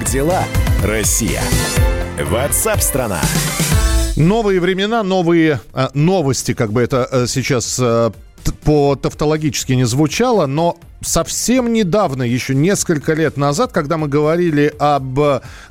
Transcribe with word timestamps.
Как 0.00 0.08
дела, 0.08 0.44
Россия? 0.82 1.42
Ватсап-страна! 2.18 3.20
Новые 4.16 4.58
времена, 4.58 5.02
новые 5.02 5.60
э, 5.74 5.88
новости, 5.92 6.54
как 6.54 6.72
бы 6.72 6.80
это 6.80 7.06
э, 7.10 7.26
сейчас 7.26 7.78
э, 7.78 8.10
по-тавтологически 8.64 9.74
не 9.74 9.84
звучало, 9.84 10.46
но 10.46 10.78
совсем 11.00 11.72
недавно, 11.72 12.22
еще 12.22 12.54
несколько 12.54 13.14
лет 13.14 13.36
назад, 13.36 13.72
когда 13.72 13.96
мы 13.96 14.08
говорили 14.08 14.72
об 14.78 15.18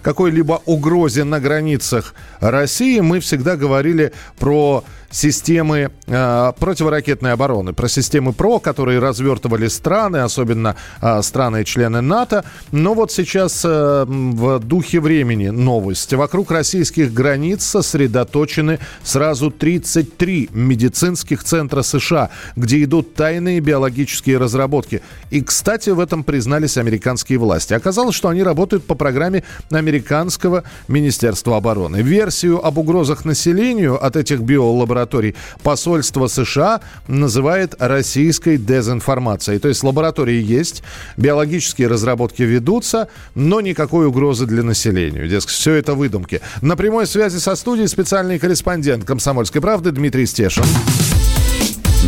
какой-либо 0.02 0.62
угрозе 0.66 1.24
на 1.24 1.40
границах 1.40 2.14
России, 2.40 3.00
мы 3.00 3.20
всегда 3.20 3.56
говорили 3.56 4.14
про 4.38 4.84
системы 5.12 5.92
э, 6.08 6.54
противоракетной 6.60 7.34
обороны, 7.34 7.74
про 7.74 7.88
системы 7.88 8.34
ПРО, 8.34 8.60
которые 8.60 9.00
развертывали 9.00 9.68
страны, 9.68 10.18
особенно 10.18 10.76
э, 11.02 11.22
страны-члены 11.22 12.02
НАТО. 12.02 12.46
Но 12.72 12.94
вот 12.94 13.12
сейчас 13.12 13.64
э, 13.66 14.06
в 14.08 14.60
духе 14.60 15.00
времени 15.00 15.50
новость. 15.50 16.14
Вокруг 16.14 16.52
российских 16.52 17.14
границ 17.14 17.64
сосредоточены 17.64 18.80
сразу 19.04 19.52
33 19.52 20.50
медицинских 20.54 21.44
центра 21.44 21.82
США, 21.82 22.30
где 22.56 22.84
идут 22.84 23.16
тайные 23.16 23.60
биологические 23.60 24.38
разработки. 24.38 25.02
И, 25.30 25.42
кстати, 25.42 25.90
в 25.90 26.00
этом 26.00 26.24
признались 26.24 26.78
американские 26.78 27.38
власти. 27.38 27.74
Оказалось, 27.74 28.16
что 28.16 28.30
они 28.30 28.44
работают 28.44 28.86
по 28.86 28.96
программе 28.96 29.44
американского 29.72 30.64
Министерства 30.88 31.58
обороны. 31.58 32.02
Версию 32.02 32.66
об 32.66 32.78
угрозах 32.78 33.26
населению 33.26 34.04
от 34.04 34.16
этих 34.16 34.42
биолабораторий 34.42 35.36
посольство 35.64 36.28
США 36.28 36.82
называет 37.08 37.76
российской 37.80 38.58
дезинформацией. 38.58 39.60
То 39.60 39.68
есть 39.68 39.84
лаборатории 39.84 40.42
есть, 40.42 40.84
биологические 41.18 41.88
разработки 41.88 42.42
ведутся, 42.42 43.08
но 43.36 43.62
никакой 43.62 44.08
угрозы 44.08 44.46
для 44.46 44.64
населения. 44.64 45.28
Дескать, 45.28 45.54
все 45.54 45.74
это 45.74 45.94
выдумки. 45.94 46.42
На 46.62 46.76
прямой 46.76 47.08
связи 47.08 47.38
со 47.38 47.56
студией 47.56 47.88
специальный 47.88 48.40
корреспондент 48.40 49.06
«Комсомольской 49.06 49.62
правды» 49.62 49.92
Дмитрий 49.92 50.26
Стешин. 50.26 50.64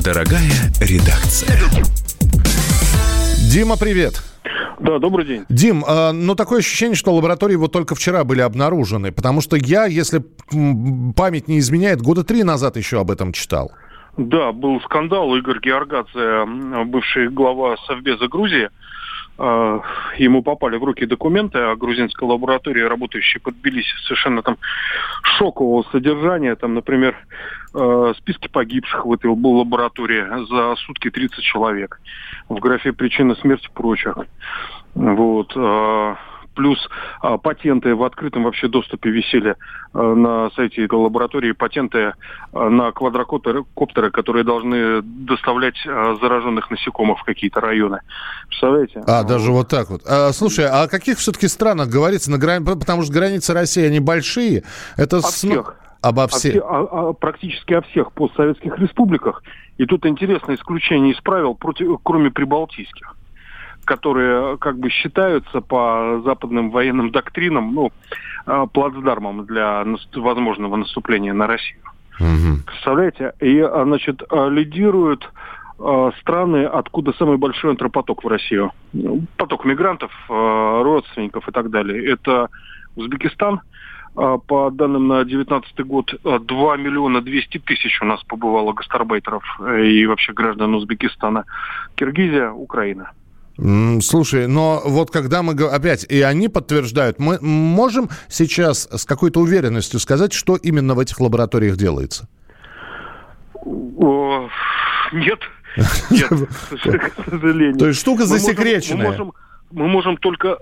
Дорогая 0.04 0.52
редакция. 0.80 1.60
Дима, 3.52 3.76
привет. 3.78 4.24
Да, 4.80 4.98
добрый 4.98 5.26
день. 5.26 5.44
Дим, 5.50 5.84
э, 5.86 6.14
ну 6.14 6.36
такое 6.36 6.60
ощущение, 6.60 6.96
что 6.96 7.14
лаборатории 7.14 7.58
вот 7.58 7.74
только 7.74 7.96
вчера 7.96 8.24
были 8.24 8.40
обнаружены, 8.40 9.12
потому 9.12 9.42
что 9.42 9.58
я, 9.58 9.86
если 9.88 10.24
память 11.18 11.50
не 11.50 11.60
изменяет, 11.60 12.02
года 12.02 12.24
три 12.24 12.46
назад 12.46 12.78
еще 12.78 13.02
об 13.02 13.12
этом 13.12 13.34
читал. 13.34 13.74
Да, 14.16 14.54
был 14.54 14.80
скандал. 14.82 15.36
Игорь 15.36 15.60
Георгадзе, 15.60 16.46
бывший 16.86 17.28
глава 17.28 17.76
Совбеза 17.88 18.30
Грузии, 18.30 18.70
ему 20.18 20.44
попали 20.44 20.78
в 20.78 20.84
руки 20.84 21.06
документы 21.06 21.58
о 21.58 21.76
грузинской 21.76 22.28
лаборатории, 22.28 22.82
работающей 22.82 23.40
под 23.40 23.56
Тбилиси, 23.56 23.96
совершенно 24.04 24.42
там 24.42 24.58
шокового 25.38 25.84
содержания. 25.92 26.56
Там, 26.56 26.74
например, 26.76 27.16
э, 27.74 28.14
списки 28.18 28.48
погибших 28.48 29.06
в 29.06 29.14
этой 29.14 29.28
лаборатории 29.28 30.46
за 30.48 30.76
сутки 30.82 31.10
30 31.10 31.44
человек 31.44 32.00
в 32.50 32.60
графе 32.60 32.94
причины 32.94 33.36
смерти 33.36 33.70
прочих. 33.74 34.18
Вот. 34.94 35.56
Плюс 36.54 36.78
а, 37.22 37.38
патенты 37.38 37.96
в 37.96 38.04
открытом 38.04 38.44
вообще 38.44 38.68
доступе 38.68 39.10
висели 39.10 39.56
а, 39.94 40.16
на 40.16 40.50
сайте 40.52 40.88
лаборатории, 40.92 41.54
патенты 41.54 42.14
а, 42.54 42.70
на 42.70 42.92
квадрокоптеры, 42.92 43.64
коптеры, 43.74 44.12
которые 44.12 44.44
должны 44.44 45.02
доставлять 45.02 45.76
а, 45.88 46.18
зараженных 46.22 46.70
насекомых 46.70 47.20
в 47.20 47.24
какие-то 47.24 47.62
районы. 47.62 48.02
Представляете? 48.48 49.04
А, 49.08 49.24
даже 49.24 49.52
вот 49.52 49.70
так 49.70 49.90
вот. 49.90 50.02
А, 50.06 50.32
слушай, 50.34 50.66
а 50.66 50.84
о 50.84 50.88
каких 50.88 51.18
все-таки 51.20 51.48
странах 51.48 51.90
говорится? 51.90 52.30
На 52.32 52.38
грани... 52.38 52.66
Потому 52.66 53.04
что 53.04 53.14
границы 53.14 53.54
России, 53.54 53.86
они 53.86 54.00
большие. 54.00 54.64
Это 54.98 55.18
о 55.18 55.22
всех. 55.22 55.76
Обо 56.02 56.28
всех? 56.28 56.64
О, 56.64 56.68
о, 56.68 57.10
о, 57.10 57.14
практически 57.14 57.74
о 57.74 57.82
всех 57.82 58.12
постсоветских 58.12 58.78
республиках. 58.80 59.44
И 59.78 59.86
тут 59.86 60.06
интересное 60.06 60.56
исключение 60.56 61.14
из 61.14 61.22
правил, 61.22 61.56
против, 61.56 62.00
кроме 62.04 62.32
прибалтийских 62.32 63.16
которые 63.86 64.58
как 64.58 64.78
бы 64.78 64.90
считаются 64.90 65.62
по 65.62 66.22
западным 66.24 66.72
военным 66.72 67.12
доктринам, 67.12 67.74
ну, 67.74 67.92
а, 68.46 68.66
плацдармом 68.68 69.46
для 69.46 69.86
возможного 70.16 70.76
наступления 70.76 71.34
на 71.34 71.48
Россию. 71.48 71.82
Угу. 72.20 72.64
Представляете? 72.66 73.34
И, 73.40 73.60
а, 73.60 73.84
значит, 73.86 74.22
лидируют 74.32 75.30
страны, 76.20 76.66
откуда 76.66 77.12
самый 77.14 77.38
большой 77.38 77.72
антропоток 77.72 78.24
в 78.24 78.28
Россию. 78.28 78.72
Поток 79.36 79.66
мигрантов, 79.66 80.12
родственников 80.28 81.50
и 81.50 81.52
так 81.52 81.72
далее. 81.72 82.08
Это 82.08 82.50
Узбекистан, 82.96 83.62
по 84.14 84.70
данным 84.72 85.08
на 85.08 85.24
2019 85.24 85.80
год, 85.86 86.14
2 86.24 86.78
миллиона 86.78 87.22
200 87.22 87.60
тысяч 87.60 88.02
у 88.02 88.06
нас 88.06 88.22
побывало 88.24 88.74
гастарбайтеров 88.74 89.44
э, 89.62 89.86
и 89.86 90.06
вообще 90.06 90.34
граждан 90.34 90.76
Узбекистана. 90.76 91.46
Киргизия, 91.96 92.52
Украина. 92.52 93.12
Слушай, 93.58 94.48
но 94.48 94.82
вот 94.86 95.12
когда 95.12 95.44
мы 95.44 95.54
опять, 95.54 96.06
и 96.06 96.22
они 96.22 96.48
подтверждают, 96.48 97.20
мы 97.20 97.40
можем 97.42 98.10
сейчас 98.28 98.88
с 98.92 99.06
какой-то 99.06 99.40
уверенностью 99.40 100.00
сказать, 100.00 100.34
что 100.34 100.56
именно 100.56 100.96
в 100.96 101.00
этих 101.00 101.20
лабораториях 101.20 101.76
делается? 101.76 102.28
О, 103.64 104.50
нет. 105.12 105.40
Нет, 106.10 106.28
к 106.30 107.30
сожалению. 107.30 107.78
То 107.78 107.88
есть 107.88 108.02
штука 108.02 108.26
засекреченная. 108.26 109.06
Мы 109.06 109.12
можем, 109.12 109.34
мы 109.72 109.88
можем 109.88 110.18
только 110.18 110.58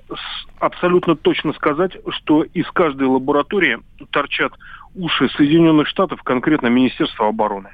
абсолютно 0.59 1.15
точно 1.15 1.53
сказать, 1.53 1.93
что 2.09 2.43
из 2.43 2.69
каждой 2.71 3.07
лаборатории 3.07 3.79
торчат 4.11 4.53
уши 4.95 5.29
Соединенных 5.35 5.87
Штатов, 5.87 6.21
конкретно 6.23 6.67
Министерства 6.67 7.27
обороны. 7.27 7.69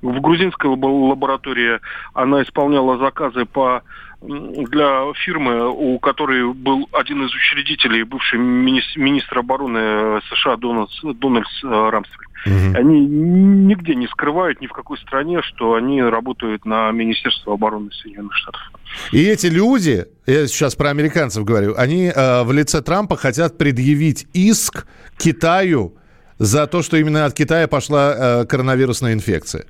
В 0.00 0.20
грузинской 0.20 0.70
лаборатории 0.70 1.78
она 2.14 2.42
исполняла 2.42 2.98
заказы 2.98 3.44
по 3.44 3.82
для 4.22 5.12
фирмы, 5.24 5.68
у 5.68 5.98
которой 5.98 6.52
был 6.52 6.88
один 6.92 7.24
из 7.24 7.34
учредителей, 7.34 8.04
бывший 8.04 8.38
министр, 8.38 8.98
министр 9.00 9.38
обороны 9.38 10.20
США 10.30 10.56
Дональд, 10.56 10.90
Дональдс 11.02 11.64
э, 11.64 11.68
Рамсфельд. 11.68 12.28
Угу. 12.44 12.76
Они 12.76 13.06
нигде 13.06 13.94
не 13.94 14.08
скрывают 14.08 14.60
ни 14.60 14.66
в 14.66 14.72
какой 14.72 14.98
стране, 14.98 15.42
что 15.42 15.74
они 15.74 16.02
работают 16.02 16.64
на 16.64 16.90
Министерство 16.90 17.54
обороны 17.54 17.90
Соединенных 17.92 18.34
Штатов. 18.34 18.60
И 19.12 19.22
эти 19.22 19.46
люди, 19.46 20.06
я 20.26 20.46
сейчас 20.46 20.74
про 20.74 20.90
американцев 20.90 21.44
говорю, 21.44 21.74
они 21.76 22.06
э, 22.06 22.42
в 22.42 22.52
лице 22.52 22.82
Трампа 22.82 23.16
хотят 23.16 23.58
предъявить 23.58 24.26
иск 24.32 24.86
Китаю 25.18 25.94
за 26.38 26.66
то, 26.66 26.82
что 26.82 26.96
именно 26.96 27.24
от 27.24 27.34
Китая 27.34 27.68
пошла 27.68 28.42
э, 28.42 28.46
коронавирусная 28.46 29.12
инфекция. 29.12 29.66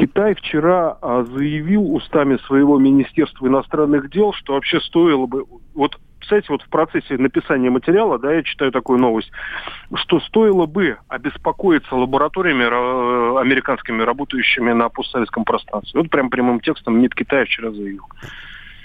Китай 0.00 0.34
вчера 0.34 0.96
а, 1.02 1.24
заявил 1.24 1.94
устами 1.94 2.38
своего 2.46 2.78
Министерства 2.78 3.46
иностранных 3.46 4.10
дел, 4.10 4.32
что 4.32 4.54
вообще 4.54 4.80
стоило 4.80 5.26
бы... 5.26 5.44
Вот, 5.74 6.00
кстати, 6.18 6.46
вот 6.48 6.62
в 6.62 6.70
процессе 6.70 7.18
написания 7.18 7.68
материала, 7.68 8.18
да, 8.18 8.32
я 8.32 8.42
читаю 8.42 8.72
такую 8.72 8.98
новость, 8.98 9.30
что 9.94 10.20
стоило 10.20 10.64
бы 10.64 10.96
обеспокоиться 11.08 11.94
лабораториями 11.94 12.64
американскими, 13.40 14.00
работающими 14.02 14.72
на 14.72 14.88
постсоветском 14.88 15.44
пространстве. 15.44 16.00
Вот 16.00 16.10
прям 16.10 16.30
прямым 16.30 16.60
текстом 16.60 16.98
МИД 16.98 17.14
Китая 17.14 17.44
вчера 17.44 17.70
заявил. 17.70 18.06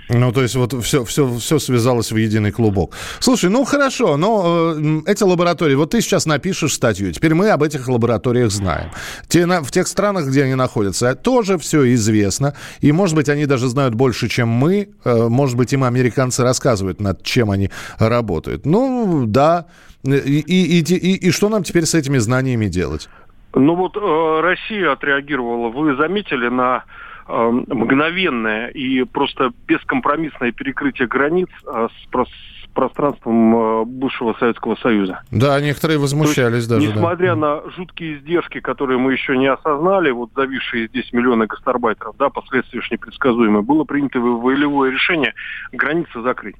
Ну, 0.10 0.32
то 0.32 0.42
есть 0.42 0.56
вот 0.56 0.74
все, 0.84 1.04
все, 1.04 1.38
все 1.38 1.60
связалось 1.60 2.12
в 2.12 2.16
единый 2.18 2.52
клубок. 2.52 2.96
Слушай, 3.20 3.50
ну 3.50 3.66
хорошо, 3.66 4.18
но 4.18 4.74
э, 4.76 5.02
эти 5.08 5.24
лаборатории, 5.24 5.76
вот 5.76 5.92
ты 5.92 6.02
сейчас 6.02 6.26
напишешь 6.26 6.74
статью, 6.74 7.12
теперь 7.12 7.34
мы 7.34 7.50
об 7.50 7.64
этих 7.64 7.88
лабораториях 7.88 8.52
знаем. 8.52 8.92
Те, 9.28 9.46
на, 9.46 9.62
в 9.62 9.72
тех 9.72 9.88
странах, 9.88 10.28
где 10.28 10.44
они 10.44 10.56
находятся, 10.56 11.16
тоже 11.16 11.58
все 11.58 11.94
известно, 11.94 12.54
и, 12.82 12.92
может 12.92 13.16
быть, 13.16 13.30
они 13.30 13.46
даже 13.46 13.68
знают 13.68 13.96
больше, 13.96 14.28
чем 14.30 14.50
мы, 14.50 14.90
э, 15.04 15.28
может 15.28 15.58
быть, 15.58 15.74
им 15.74 15.84
американцы 15.84 16.44
рассказывают, 16.44 17.02
над 17.02 17.24
чем 17.24 17.50
они 17.50 17.72
работают. 17.98 18.66
Ну, 18.66 19.26
да, 19.26 19.66
и, 20.04 20.40
и, 20.40 20.82
и, 20.82 21.28
и 21.28 21.32
что 21.32 21.50
нам 21.50 21.64
теперь 21.64 21.86
с 21.86 21.96
этими 21.96 22.20
знаниями 22.20 22.68
делать? 22.68 23.10
Ну 23.56 23.74
вот 23.76 23.96
э, 23.96 24.42
Россия 24.42 24.92
отреагировала, 24.92 25.70
вы 25.70 25.96
заметили 25.96 26.50
на 26.50 26.84
мгновенное 27.28 28.68
и 28.68 29.04
просто 29.04 29.52
бескомпромиссное 29.68 30.52
перекрытие 30.52 31.08
границ 31.08 31.50
э, 31.66 31.88
с, 31.90 32.08
про, 32.10 32.26
с 32.26 32.68
пространством 32.74 33.56
э, 33.56 33.86
бывшего 33.86 34.36
Советского 34.38 34.76
Союза. 34.76 35.22
Да, 35.32 35.60
некоторые 35.60 35.98
возмущались 35.98 36.58
есть, 36.58 36.70
даже. 36.70 36.88
Несмотря 36.88 37.36
да. 37.36 37.36
на 37.36 37.72
жуткие 37.72 38.18
издержки, 38.18 38.60
которые 38.60 39.00
мы 39.00 39.14
еще 39.14 39.38
не 39.38 39.48
осознали, 39.48 40.12
вот 40.12 40.30
зависшие 40.36 40.88
здесь 40.88 41.12
миллионы 41.14 41.48
гастарбайтеров, 41.48 42.16
да, 42.18 42.30
последствия 42.30 42.80
уж 42.80 42.92
непредсказуемые, 42.92 43.64
было 43.64 43.86
принято 43.86 44.20
волевое 44.20 44.92
решение 44.92 45.34
границы 45.72 46.22
закрыть. 46.22 46.58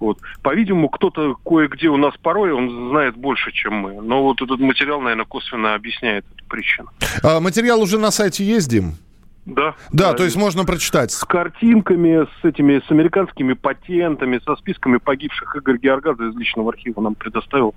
Вот. 0.00 0.18
По-видимому, 0.42 0.88
кто-то 0.88 1.36
кое-где 1.44 1.88
у 1.88 1.96
нас 1.96 2.12
порой, 2.20 2.50
он 2.50 2.90
знает 2.90 3.16
больше, 3.16 3.52
чем 3.52 3.74
мы. 3.74 4.02
Но 4.02 4.24
вот 4.24 4.42
этот 4.42 4.58
материал, 4.58 5.00
наверное, 5.00 5.26
косвенно 5.26 5.74
объясняет 5.74 6.24
эту 6.34 6.44
причину. 6.46 6.88
А 7.22 7.38
материал 7.38 7.80
уже 7.80 7.98
на 7.98 8.10
сайте 8.10 8.44
есть, 8.44 8.68
Дим? 8.68 8.96
Да. 9.44 9.74
Да, 9.90 10.12
то 10.12 10.22
есть 10.22 10.36
можно 10.36 10.64
прочитать. 10.64 11.10
С 11.10 11.24
картинками, 11.24 12.26
с 12.40 12.44
этими, 12.44 12.80
с 12.86 12.90
американскими 12.90 13.54
патентами, 13.54 14.40
со 14.44 14.54
списками 14.54 14.98
погибших. 14.98 15.56
Игорь 15.56 15.78
Георгадзе 15.78 16.28
из 16.28 16.36
личного 16.36 16.70
архива 16.70 17.00
нам 17.00 17.16
предоставил 17.16 17.74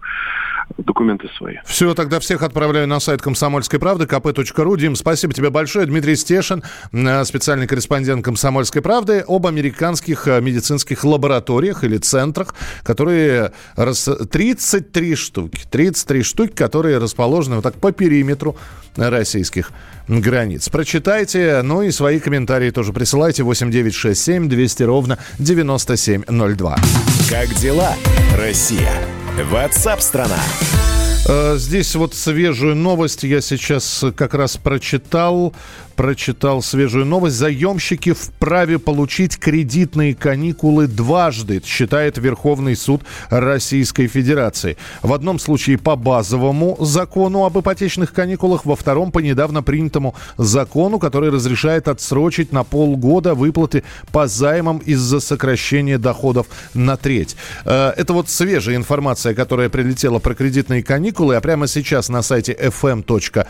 документы 0.77 1.27
свои. 1.37 1.55
Все, 1.65 1.95
тогда 1.95 2.19
всех 2.19 2.43
отправляю 2.43 2.87
на 2.87 2.99
сайт 2.99 3.23
комсомольской 3.23 3.79
правды, 3.79 4.05
kp.ru. 4.05 4.77
Дим, 4.77 4.95
спасибо 4.95 5.33
тебе 5.33 5.49
большое. 5.49 5.87
Дмитрий 5.87 6.15
Стешин, 6.15 6.63
э, 6.93 7.23
специальный 7.23 7.65
корреспондент 7.65 8.23
комсомольской 8.23 8.83
правды, 8.83 9.23
об 9.27 9.47
американских 9.47 10.27
э, 10.27 10.41
медицинских 10.41 11.03
лабораториях 11.03 11.83
или 11.83 11.97
центрах, 11.97 12.53
которые... 12.83 13.53
33 13.75 15.15
штуки. 15.15 15.63
33 15.71 16.23
штуки, 16.23 16.51
которые 16.51 16.99
расположены 16.99 17.55
вот 17.55 17.63
так 17.63 17.75
по 17.75 17.91
периметру 17.91 18.55
российских 18.97 19.71
границ. 20.07 20.69
Прочитайте, 20.69 21.54
ну 21.63 21.81
и 21.81 21.91
свои 21.91 22.19
комментарии 22.19 22.71
тоже 22.71 22.93
присылайте 22.93 23.43
8967 23.43 24.49
200 24.49 24.83
ровно 24.83 25.19
9702. 25.39 26.77
Как 27.29 27.53
дела, 27.55 27.93
Россия? 28.37 28.91
Ватсап-страна! 29.51 30.39
Э, 31.27 31.55
здесь 31.57 31.95
вот 31.95 32.13
свежую 32.13 32.75
новость 32.75 33.23
я 33.23 33.41
сейчас 33.41 34.05
как 34.15 34.35
раз 34.35 34.57
прочитал 34.57 35.53
прочитал 35.95 36.61
свежую 36.61 37.05
новость. 37.05 37.35
Заемщики 37.35 38.13
вправе 38.13 38.79
получить 38.79 39.37
кредитные 39.37 40.13
каникулы 40.13 40.87
дважды, 40.87 41.61
считает 41.65 42.17
Верховный 42.17 42.75
суд 42.75 43.01
Российской 43.29 44.07
Федерации. 44.07 44.77
В 45.01 45.13
одном 45.13 45.39
случае 45.39 45.77
по 45.77 45.95
базовому 45.95 46.77
закону 46.79 47.45
об 47.45 47.57
ипотечных 47.57 48.13
каникулах, 48.13 48.65
во 48.65 48.75
втором 48.75 49.11
по 49.11 49.19
недавно 49.19 49.63
принятому 49.63 50.15
закону, 50.37 50.99
который 50.99 51.29
разрешает 51.29 51.87
отсрочить 51.87 52.51
на 52.51 52.63
полгода 52.63 53.33
выплаты 53.33 53.83
по 54.11 54.27
займам 54.27 54.79
из-за 54.79 55.19
сокращения 55.19 55.97
доходов 55.97 56.47
на 56.73 56.97
треть. 56.97 57.35
Э, 57.63 57.93
это 57.95 58.13
вот 58.13 58.29
свежая 58.29 58.75
информация, 58.75 59.33
которая 59.33 59.69
прилетела 59.69 60.19
про 60.19 60.35
кредитные 60.35 60.83
каникулы, 60.83 61.14
а 61.17 61.41
прямо 61.41 61.67
сейчас 61.67 62.09
на 62.09 62.21
сайте 62.21 62.53
fm.kp.ru 62.53 63.45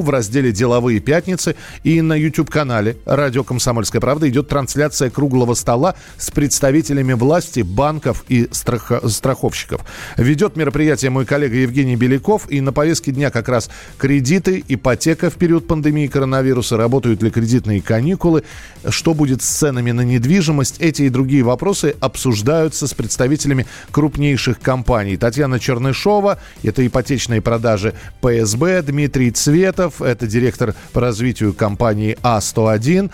в 0.00 0.10
разделе 0.10 0.50
«Деловые 0.52 1.00
пятницы. 1.00 1.56
И 1.84 2.00
на 2.00 2.14
YouTube-канале 2.14 2.96
«Радио 3.04 3.44
Комсомольская 3.44 4.00
правда» 4.00 4.28
идет 4.28 4.48
трансляция 4.48 5.10
круглого 5.10 5.54
стола 5.54 5.94
с 6.16 6.30
представителями 6.30 7.12
власти, 7.12 7.60
банков 7.60 8.24
и 8.28 8.48
страх... 8.50 8.90
страховщиков. 9.08 9.82
Ведет 10.16 10.56
мероприятие 10.56 11.10
мой 11.10 11.26
коллега 11.26 11.56
Евгений 11.56 11.96
Беляков. 11.96 12.50
И 12.50 12.62
на 12.62 12.72
повестке 12.72 13.12
дня 13.12 13.30
как 13.30 13.48
раз 13.48 13.68
кредиты, 13.98 14.64
ипотека 14.66 15.28
в 15.28 15.34
период 15.34 15.66
пандемии 15.66 16.06
коронавируса, 16.06 16.76
работают 16.76 17.22
ли 17.22 17.30
кредитные 17.30 17.82
каникулы, 17.82 18.44
что 18.88 19.12
будет 19.12 19.42
с 19.42 19.46
ценами 19.46 19.90
на 19.90 20.00
недвижимость. 20.00 20.76
Эти 20.80 21.02
и 21.02 21.08
другие 21.10 21.42
вопросы 21.42 21.94
обсуждаются 22.00 22.86
с 22.86 22.94
представителями 22.94 23.66
крупнейших 23.90 24.60
компаний. 24.60 25.16
Татьяна 25.16 25.60
Чернышова, 25.60 26.21
это 26.62 26.86
ипотечные 26.86 27.40
продажи 27.40 27.94
ПСБ, 28.20 28.82
Дмитрий 28.82 29.30
Цветов, 29.30 30.00
это 30.00 30.26
директор 30.26 30.74
по 30.92 31.00
развитию 31.00 31.52
компании 31.52 32.16
А101 32.22 33.10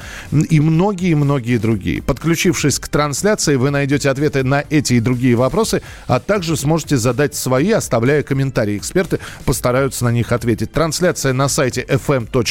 и 0.51 0.61
многие-многие 0.61 1.59
другие. 1.59 2.03
Подключившись 2.03 2.79
к 2.79 2.89
трансляции, 2.89 3.57
вы 3.57 3.71
найдете 3.71 4.11
ответы 4.11 4.45
на 4.45 4.65
эти 4.71 4.95
и 4.95 5.01
другие 5.01 5.35
вопросы, 5.37 5.83
а 6.07 6.21
также 6.21 6.57
сможете 6.57 6.97
задать 6.97 7.35
свои, 7.35 7.73
оставляя 7.73 8.23
комментарии. 8.23 8.77
Эксперты 8.77 9.19
постараются 9.45 10.05
на 10.05 10.11
них 10.11 10.33
ответить. 10.33 10.73
Трансляция 10.73 11.33
на 11.33 11.49
сайте 11.49 11.85
fm.kp.ru 11.89 12.49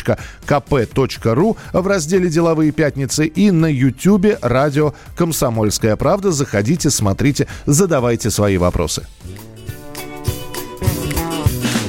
в 1.73 1.87
разделе 1.87 2.29
«Деловые 2.29 2.71
пятницы» 2.71 3.25
и 3.25 3.51
на 3.51 3.67
YouTube 3.71 4.37
радио 4.41 4.93
«Комсомольская 5.15 5.95
правда». 5.95 6.31
Заходите, 6.31 6.89
смотрите, 6.89 7.47
задавайте 7.65 8.29
свои 8.29 8.57
вопросы. 8.57 9.05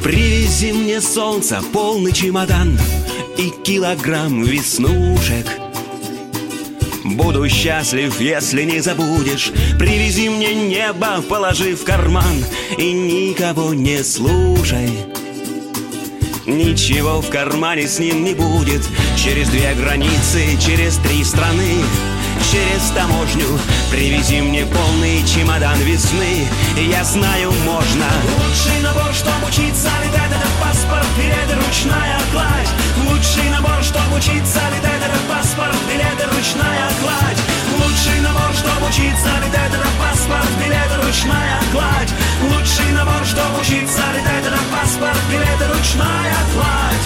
Привези 0.08 0.72
мне 0.72 1.02
солнце, 1.02 1.60
полный 1.70 2.12
чемодан 2.12 2.78
и 3.36 3.50
килограмм 3.62 4.42
веснушек. 4.42 5.46
Буду 7.04 7.46
счастлив, 7.50 8.18
если 8.18 8.62
не 8.62 8.80
забудешь. 8.80 9.52
Привези 9.78 10.30
мне 10.30 10.54
небо, 10.54 11.22
положи 11.28 11.76
в 11.76 11.84
карман 11.84 12.42
И 12.78 12.90
никого 12.90 13.74
не 13.74 14.02
слушай. 14.02 14.88
Ничего 16.46 17.20
в 17.20 17.28
кармане 17.28 17.86
с 17.86 17.98
ним 17.98 18.24
не 18.24 18.32
будет. 18.32 18.80
Через 19.14 19.50
две 19.50 19.74
границы, 19.74 20.56
через 20.58 20.96
три 20.96 21.22
страны 21.22 21.82
Через 22.42 22.90
таможню. 22.94 23.58
Привези 23.90 24.40
мне 24.40 24.64
полный 24.64 25.26
чемодан 25.26 25.78
весны 25.80 26.46
Я 26.76 27.04
знаю, 27.04 27.52
можно. 27.64 28.06
Лучший 28.38 28.80
набор, 28.82 29.12
чтобы 29.12 29.48
учиться 29.48 29.90
летать 30.04 30.30
Это 30.30 30.48
паспорт, 30.60 31.06
билеты, 31.16 31.54
ручная 31.54 32.20
кладь. 32.32 32.70
Лучший 33.08 33.50
набор, 33.50 33.82
чтобы 33.82 34.16
учиться 34.16 34.60
летать 34.74 35.02
Это 35.02 35.18
паспорт, 35.28 35.76
билеты, 35.88 36.24
ручная 36.34 36.88
кладь. 37.00 37.40
Лучший 37.80 38.20
набор, 38.20 38.50
чтобы 38.54 38.86
учиться 38.88 39.30
летать 39.44 39.74
Это 39.74 39.88
паспорт, 39.98 40.50
билеты, 40.58 40.96
ручная 41.04 41.60
кладь. 41.72 42.12
Лучший 42.42 42.92
набор, 42.92 43.24
чтобы 43.26 43.60
учиться 43.60 44.02
летать 44.14 44.46
Это 44.46 44.60
паспорт, 44.72 45.18
билеты, 45.30 45.64
ручная 45.72 46.38
кладь 46.54 46.97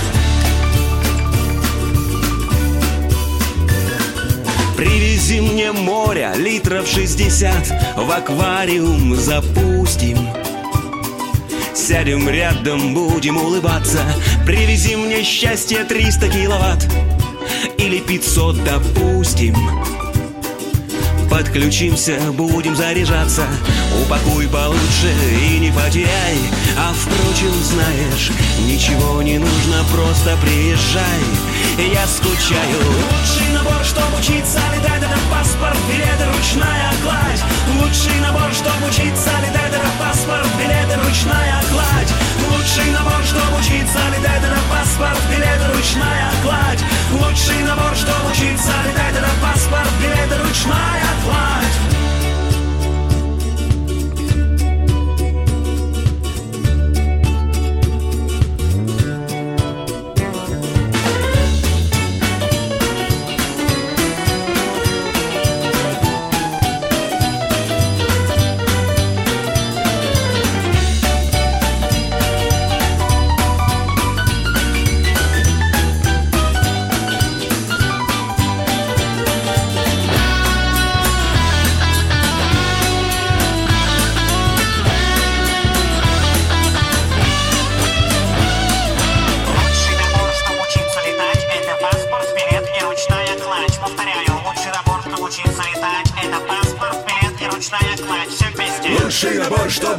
Привези 5.23 5.41
мне 5.41 5.71
моря 5.71 6.35
литров 6.37 6.89
60 6.89 7.95
В 7.97 8.11
аквариум 8.11 9.15
запустим. 9.15 10.19
Сядем 11.77 12.29
рядом, 12.29 12.93
будем 12.93 13.37
улыбаться. 13.37 14.01
Привези 14.45 14.97
мне 14.97 15.23
счастье 15.23 15.85
300 15.85 16.29
киловатт. 16.29 16.89
Или 17.79 18.01
500, 18.01 18.65
допустим. 18.65 19.55
Подключимся, 21.31 22.19
будем 22.33 22.75
заряжаться. 22.75 23.47
Упакуй 24.03 24.49
получше 24.49 25.15
и 25.49 25.61
не 25.61 25.71
потеряй. 25.71 26.39
А 26.77 26.93
впрочем, 26.93 27.55
знаешь, 27.63 28.33
ничего 28.67 29.23
не 29.23 29.39
нужно 29.39 29.85
Просто 29.93 30.37
приезжай, 30.43 31.93
я 31.93 32.07
скучаю. 32.07 32.79
Лучший 32.87 33.53
набор, 33.55 33.72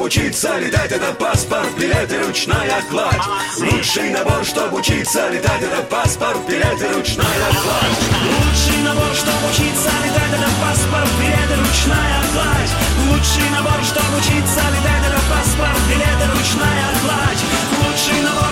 учиться 0.03 0.59
летать, 0.59 0.91
это 0.91 1.13
паспорт, 1.13 1.69
билет 1.77 2.11
и 2.11 2.17
ручная 2.17 2.83
кладь. 2.89 3.23
Лучший 3.57 4.09
набор, 4.09 4.43
чтобы 4.43 4.79
учиться 4.79 5.29
летать, 5.29 5.61
это 5.61 5.81
паспорт, 5.83 6.39
билет 6.47 6.81
и 6.81 6.87
ручная 6.93 7.47
кладь. 7.63 7.99
Лучший 8.35 8.83
набор, 8.83 9.13
чтобы 9.15 9.47
учиться 9.49 9.91
летать, 10.03 10.33
это 10.35 10.49
паспорт, 10.59 11.09
билет 11.19 11.49
и 11.49 11.55
ручная 11.55 12.19
кладь. 12.33 12.73
Лучший 13.07 13.49
набор, 13.55 13.79
чтобы 13.83 14.17
учиться 14.19 14.63
летать, 14.75 15.03
это 15.07 15.21
паспорт, 15.31 15.79
билет 15.87 16.19
и 16.19 16.27
ручная 16.35 16.89
кладь. 17.01 17.41
Лучший 17.79 18.21
набор, 18.27 18.51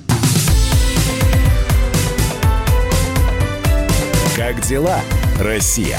Как 4.35 4.61
дела, 4.61 5.01
Россия? 5.41 5.97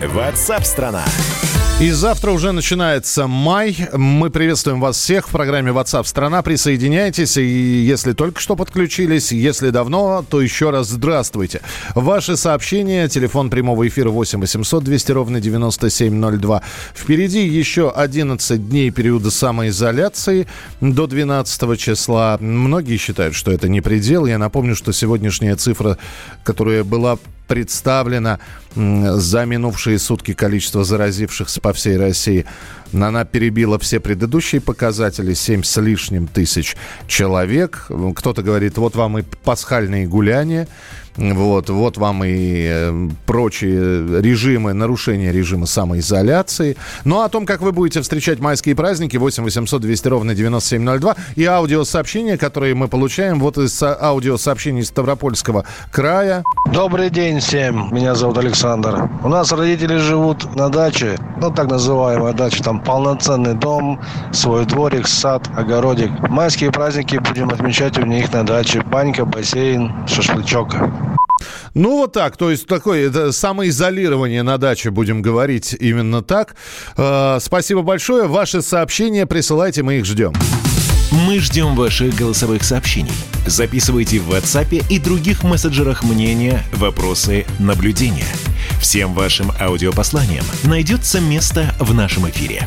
Ватсап-страна! 0.00 1.04
И 1.80 1.90
завтра 1.90 2.30
уже 2.30 2.52
начинается 2.52 3.26
май. 3.26 3.76
Мы 3.92 4.30
приветствуем 4.30 4.80
вас 4.80 4.96
всех 4.96 5.28
в 5.28 5.32
программе 5.32 5.72
WhatsApp 5.72 6.06
страна. 6.06 6.42
Присоединяйтесь. 6.42 7.36
И 7.36 7.42
если 7.44 8.12
только 8.12 8.40
что 8.40 8.54
подключились, 8.54 9.32
если 9.32 9.70
давно, 9.70 10.24
то 10.28 10.40
еще 10.40 10.70
раз 10.70 10.88
здравствуйте. 10.88 11.60
Ваши 11.94 12.36
сообщения, 12.36 13.08
телефон 13.08 13.50
прямого 13.50 13.86
эфира 13.86 14.10
8 14.10 14.40
800 14.40 14.84
200 14.84 15.12
ровно 15.12 15.40
9702. 15.40 16.62
Впереди 16.94 17.46
еще 17.46 17.90
11 17.90 18.68
дней 18.68 18.90
периода 18.90 19.30
самоизоляции 19.30 20.46
до 20.80 21.06
12 21.08 21.78
числа. 21.78 22.38
Многие 22.40 22.96
считают, 22.96 23.36
что 23.36 23.50
это 23.50 23.68
не 23.68 23.80
предел. 23.80 24.26
Я 24.26 24.38
напомню, 24.38 24.74
что 24.76 24.92
сегодняшняя 24.92 25.54
цифра, 25.54 25.96
которая 26.44 26.82
была 26.82 27.18
представлено 27.48 28.38
за 28.76 29.44
минувшие 29.44 29.98
сутки 29.98 30.34
количество 30.34 30.84
заразившихся 30.84 31.60
по 31.60 31.72
всей 31.72 31.96
России. 31.96 32.46
Она 32.92 33.24
перебила 33.24 33.78
все 33.78 33.98
предыдущие 33.98 34.60
показатели, 34.60 35.34
7 35.34 35.62
с 35.62 35.80
лишним 35.80 36.28
тысяч 36.28 36.76
человек. 37.08 37.90
Кто-то 38.14 38.42
говорит, 38.42 38.78
вот 38.78 38.94
вам 38.94 39.18
и 39.18 39.22
пасхальные 39.22 40.06
гуляния. 40.06 40.68
Вот, 41.18 41.68
вот 41.68 41.96
вам 41.98 42.22
и 42.24 42.68
э, 42.70 43.08
прочие 43.26 44.20
режимы, 44.20 44.72
нарушения 44.72 45.32
режима 45.32 45.66
самоизоляции. 45.66 46.76
Ну, 47.04 47.20
а 47.20 47.24
о 47.24 47.28
том, 47.28 47.44
как 47.44 47.60
вы 47.60 47.72
будете 47.72 48.00
встречать 48.02 48.38
майские 48.38 48.76
праздники, 48.76 49.16
8 49.16 49.42
800 49.42 49.82
200 49.82 50.08
ровно 50.08 50.34
9702. 50.36 51.16
И 51.34 51.44
аудиосообщения, 51.44 52.36
которые 52.36 52.76
мы 52.76 52.86
получаем, 52.86 53.40
вот 53.40 53.58
из 53.58 53.74
со- 53.74 53.98
аудиосообщений 54.00 54.82
из 54.82 54.88
Ставропольского 54.88 55.64
края. 55.90 56.44
Добрый 56.72 57.10
день 57.10 57.40
всем, 57.40 57.92
меня 57.92 58.14
зовут 58.14 58.38
Александр. 58.38 59.10
У 59.24 59.28
нас 59.28 59.50
родители 59.50 59.96
живут 59.96 60.54
на 60.54 60.68
даче, 60.68 61.16
ну 61.40 61.50
так 61.50 61.68
называемая 61.68 62.32
дача, 62.32 62.62
там 62.62 62.80
полноценный 62.80 63.54
дом, 63.54 64.00
свой 64.32 64.64
дворик, 64.66 65.08
сад, 65.08 65.48
огородик. 65.56 66.10
Майские 66.28 66.70
праздники 66.70 67.16
будем 67.16 67.48
отмечать 67.48 67.98
у 67.98 68.06
них 68.06 68.32
на 68.32 68.46
даче. 68.46 68.82
Банька, 68.82 69.24
бассейн, 69.24 69.92
шашлычок. 70.06 70.76
Ну, 71.78 71.98
вот 71.98 72.12
так. 72.12 72.36
То 72.36 72.50
есть, 72.50 72.66
такое 72.66 73.06
это 73.06 73.30
самоизолирование 73.30 74.42
на 74.42 74.58
даче, 74.58 74.90
будем 74.90 75.22
говорить 75.22 75.76
именно 75.78 76.22
так. 76.22 76.56
Э, 76.96 77.38
спасибо 77.40 77.82
большое. 77.82 78.26
Ваши 78.26 78.62
сообщения 78.62 79.26
присылайте, 79.26 79.84
мы 79.84 79.98
их 79.98 80.04
ждем. 80.04 80.32
Мы 81.12 81.38
ждем 81.38 81.76
ваших 81.76 82.16
голосовых 82.16 82.64
сообщений. 82.64 83.12
Записывайте 83.46 84.18
в 84.18 84.28
WhatsApp 84.28 84.84
и 84.90 84.98
других 84.98 85.44
мессенджерах 85.44 86.02
мнения, 86.02 86.64
вопросы, 86.74 87.46
наблюдения. 87.60 88.26
Всем 88.80 89.14
вашим 89.14 89.52
аудиопосланиям 89.60 90.44
найдется 90.64 91.20
место 91.20 91.72
в 91.78 91.94
нашем 91.94 92.28
эфире. 92.28 92.66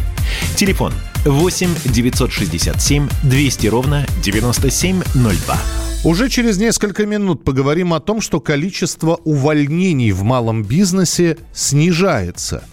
Телефон 0.56 0.94
8 1.26 1.76
967 1.84 3.10
200 3.24 3.68
ровно 3.68 4.08
9702. 4.24 5.81
Уже 6.04 6.30
через 6.30 6.58
несколько 6.58 7.06
минут 7.06 7.44
поговорим 7.44 7.94
о 7.94 8.00
том, 8.00 8.22
что 8.22 8.40
количество 8.40 9.20
увольнений 9.24 10.12
в 10.12 10.24
малом 10.24 10.64
бизнесе 10.64 11.38
снижается. 11.54 12.64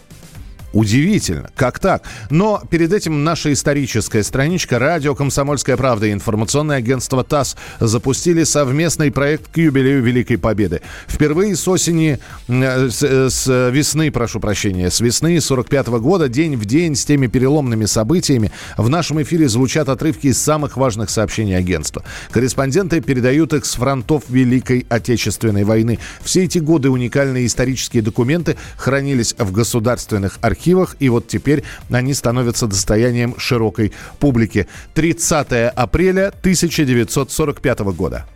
Удивительно, 0.72 1.50
как 1.56 1.78
так? 1.78 2.02
Но 2.28 2.62
перед 2.68 2.92
этим 2.92 3.25
наша 3.25 3.52
историческая 3.52 4.22
страничка 4.22 4.78
«Радио 4.78 5.14
Комсомольская 5.14 5.78
правда» 5.78 6.06
и 6.06 6.12
информационное 6.12 6.76
агентство 6.76 7.25
ТАСС 7.25 7.56
запустили 7.80 8.44
совместный 8.44 9.10
проект 9.10 9.50
к 9.50 9.56
юбилею 9.56 10.02
Великой 10.02 10.37
Победы. 10.37 10.82
Впервые 11.06 11.56
с 11.56 11.66
осени, 11.68 12.18
э, 12.48 12.90
с, 12.90 13.02
э, 13.02 13.30
с 13.30 13.70
весны, 13.70 14.10
прошу 14.10 14.40
прощения, 14.40 14.90
с 14.90 15.00
весны 15.00 15.40
45 15.40 16.00
года, 16.00 16.28
день 16.28 16.54
в 16.56 16.66
день 16.66 16.96
с 16.96 17.04
теми 17.06 17.28
переломными 17.28 17.87
событиями 17.87 18.52
в 18.76 18.90
нашем 18.90 19.22
эфире 19.22 19.48
звучат 19.48 19.88
отрывки 19.88 20.26
из 20.26 20.38
самых 20.38 20.76
важных 20.76 21.08
сообщений 21.08 21.56
агентства. 21.56 22.04
Корреспонденты 22.30 23.00
передают 23.00 23.54
их 23.54 23.64
с 23.64 23.75
фронтов 23.75 24.25
Великой 24.28 24.84
Отечественной 24.90 25.64
войны. 25.64 25.98
Все 26.20 26.44
эти 26.44 26.58
годы 26.58 26.90
уникальные 26.90 27.46
исторические 27.46 28.02
документы 28.02 28.56
хранились 28.76 29.34
в 29.38 29.50
государственных 29.50 30.38
архивах, 30.42 30.57
и 30.98 31.08
вот 31.08 31.28
теперь 31.28 31.64
они 31.90 32.14
становятся 32.14 32.66
достоянием 32.66 33.34
широкой 33.38 33.92
публики. 34.18 34.66
30 34.94 35.72
апреля 35.74 36.28
1945 36.28 37.78
года. 37.94 38.26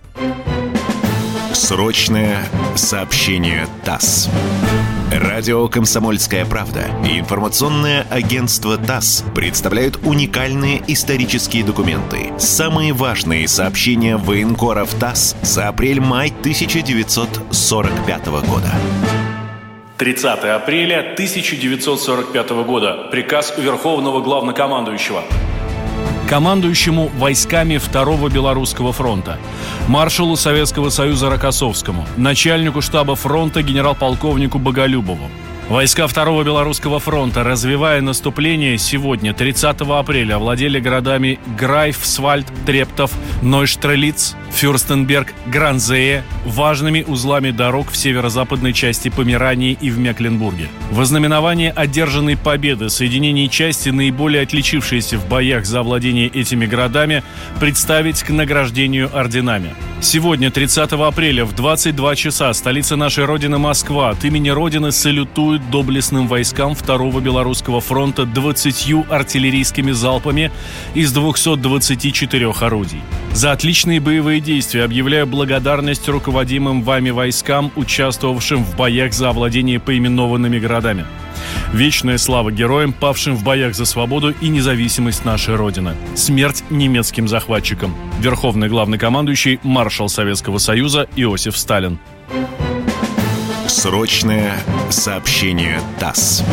Срочное 1.52 2.44
сообщение 2.76 3.66
ТАСС. 3.84 4.28
Радио 5.12 5.68
«Комсомольская 5.68 6.46
правда» 6.46 6.86
и 7.04 7.18
информационное 7.18 8.06
агентство 8.10 8.78
ТАСС 8.78 9.24
представляют 9.34 9.98
уникальные 10.04 10.82
исторические 10.86 11.64
документы. 11.64 12.32
Самые 12.38 12.94
важные 12.94 13.46
сообщения 13.46 14.16
военкоров 14.16 14.94
ТАСС 14.94 15.36
за 15.42 15.68
апрель-май 15.68 16.30
1945 16.40 18.26
года. 18.48 18.72
30 20.02 20.26
апреля 20.47 21.12
1945 21.12 22.50
года. 22.66 23.06
Приказ 23.12 23.54
Верховного 23.56 24.21
Главнокомандующего. 24.21 25.23
Командующему 26.28 27.06
войсками 27.18 27.78
Второго 27.78 28.28
Белорусского 28.28 28.92
фронта, 28.92 29.38
маршалу 29.87 30.35
Советского 30.35 30.88
Союза 30.88 31.30
Рокоссовскому, 31.30 32.04
начальнику 32.16 32.80
штаба 32.82 33.14
фронта 33.14 33.62
генерал-полковнику 33.62 34.59
Боголюбову. 34.59 35.30
Войска 35.68 36.09
Второго 36.09 36.42
Белорусского 36.42 36.99
фронта, 36.99 37.44
развивая 37.44 38.00
наступление, 38.00 38.78
сегодня, 38.78 39.32
30 39.32 39.82
апреля, 39.82 40.35
овладели 40.35 40.80
городами 40.80 41.38
Грайфсвальд, 41.56 42.47
Трептов, 42.66 43.12
Нойштрелиц, 43.40 44.35
Фюрстенберг, 44.52 45.35
Гранзее, 45.47 46.25
важными 46.44 47.02
узлами 47.06 47.50
дорог 47.50 47.90
в 47.90 47.97
северо-западной 47.97 48.73
части 48.73 49.09
Померании 49.09 49.76
и 49.80 49.90
в 49.90 49.99
Мекленбурге. 49.99 50.68
Во 50.90 51.04
знаменование 51.04 51.71
одержанной 51.73 52.37
победы 52.37 52.90
соединений 52.90 53.49
части, 53.49 53.88
наиболее 53.88 54.42
отличившиеся 54.42 55.18
в 55.18 55.28
боях 55.28 55.64
за 55.64 55.80
овладение 55.80 56.28
этими 56.28 56.66
городами, 56.66 57.23
представить 57.59 58.23
к 58.23 58.30
награждению 58.30 59.11
орденами. 59.12 59.75
Сегодня, 60.00 60.50
30 60.50 60.92
апреля, 60.92 61.44
в 61.44 61.54
22 61.54 62.16
часа, 62.16 62.52
столица 62.54 62.97
нашей 62.97 63.25
Родины 63.25 63.59
Москва 63.59 64.11
от 64.11 64.25
имени 64.25 64.49
Родины 64.49 64.90
салютует 64.90 65.71
доблестным 65.71 66.26
войскам 66.26 66.75
Второго 66.75 67.21
Белорусского 67.21 67.80
фронта 67.80 68.26
20 68.26 69.09
артиллерийскими 69.09 69.92
залпами 69.92 70.50
из 70.94 71.12
224 71.12 72.50
орудий. 72.50 73.00
За 73.32 73.52
отличные 73.52 74.00
боевые 74.00 74.40
действия 74.42 74.84
объявляю 74.84 75.26
благодарность 75.26 76.08
руководимым 76.08 76.82
вами 76.82 77.11
войскам, 77.11 77.72
участвовавшим 77.76 78.64
в 78.64 78.76
боях 78.76 79.12
за 79.12 79.30
овладение 79.30 79.80
поименованными 79.80 80.58
городами. 80.58 81.06
Вечная 81.72 82.18
слава 82.18 82.52
героям, 82.52 82.92
павшим 82.92 83.34
в 83.34 83.44
боях 83.44 83.75
за 83.75 83.84
свободу 83.84 84.34
и 84.40 84.49
независимость 84.49 85.25
нашей 85.25 85.56
Родины. 85.56 85.94
Смерть 86.14 86.64
немецким 86.70 87.28
захватчикам. 87.28 87.94
Верховный 88.20 88.68
главнокомандующий 88.68 89.58
маршал 89.62 90.08
Советского 90.08 90.58
Союза 90.58 91.08
Иосиф 91.16 91.56
Сталин. 91.56 91.99
Срочное 93.66 94.58
сообщение 94.90 95.80
ТАСС. 95.99 96.44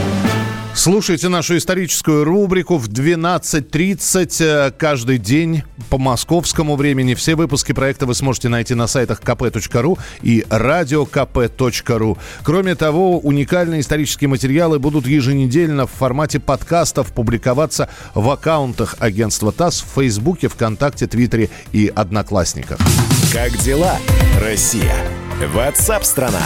Слушайте 0.75 1.27
нашу 1.27 1.57
историческую 1.57 2.23
рубрику 2.23 2.77
в 2.77 2.87
12.30 2.87 4.45
э, 4.45 4.71
каждый 4.71 5.17
день 5.17 5.63
по 5.89 5.97
московскому 5.97 6.75
времени. 6.75 7.15
Все 7.15 7.35
выпуски 7.35 7.73
проекта 7.73 8.05
вы 8.05 8.15
сможете 8.15 8.49
найти 8.49 8.75
на 8.75 8.87
сайтах 8.87 9.19
kp.ru 9.21 9.99
и 10.21 10.45
radiokp.ru. 10.49 12.17
Кроме 12.43 12.75
того, 12.75 13.19
уникальные 13.19 13.81
исторические 13.81 14.29
материалы 14.29 14.79
будут 14.79 15.05
еженедельно 15.05 15.85
в 15.85 15.91
формате 15.91 16.39
подкастов 16.39 17.11
публиковаться 17.13 17.89
в 18.13 18.29
аккаунтах 18.29 18.95
агентства 18.99 19.51
ТАСС 19.51 19.81
в 19.81 19.95
Фейсбуке, 19.95 20.47
ВКонтакте, 20.47 21.07
Твиттере 21.07 21.49
и 21.73 21.91
Одноклассниках. 21.93 22.77
Как 23.33 23.51
дела, 23.57 23.97
Россия? 24.39 24.95
Ватсап-страна! 25.53 26.43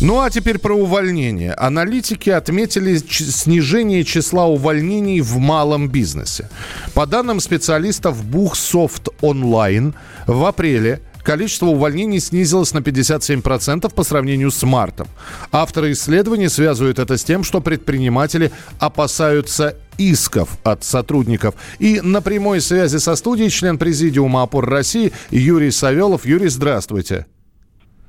Ну 0.00 0.20
а 0.20 0.30
теперь 0.30 0.58
про 0.58 0.74
увольнение. 0.74 1.52
Аналитики 1.52 2.30
отметили 2.30 2.96
снижение 2.96 4.02
числа 4.02 4.46
увольнений 4.46 5.20
в 5.20 5.36
малом 5.36 5.88
бизнесе. 5.88 6.48
По 6.94 7.04
данным 7.06 7.38
специалистов 7.38 8.24
Бухсофт 8.24 9.10
Онлайн, 9.20 9.94
в 10.26 10.46
апреле 10.46 11.02
количество 11.22 11.66
увольнений 11.66 12.18
снизилось 12.18 12.72
на 12.72 12.78
57% 12.78 13.92
по 13.92 14.02
сравнению 14.02 14.50
с 14.50 14.62
мартом. 14.62 15.06
Авторы 15.52 15.92
исследования 15.92 16.48
связывают 16.48 16.98
это 16.98 17.18
с 17.18 17.24
тем, 17.24 17.44
что 17.44 17.60
предприниматели 17.60 18.52
опасаются 18.78 19.76
исков 19.98 20.48
от 20.64 20.82
сотрудников. 20.82 21.56
И 21.78 22.00
на 22.00 22.22
прямой 22.22 22.62
связи 22.62 22.96
со 22.96 23.16
студией 23.16 23.50
член 23.50 23.76
президиума 23.76 24.44
«Опор 24.44 24.66
России» 24.66 25.12
Юрий 25.30 25.70
Савелов. 25.70 26.24
Юрий, 26.24 26.48
здравствуйте. 26.48 27.26